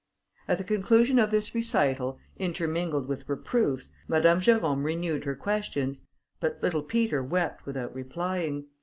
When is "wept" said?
7.23-7.67